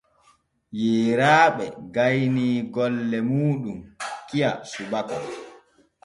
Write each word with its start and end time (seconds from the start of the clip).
Yeyraaɓe 0.81 1.65
gaynii 1.93 2.57
golle 2.73 3.17
muuɗum 3.29 3.79
kiya 4.27 4.49
subaka. 4.71 5.15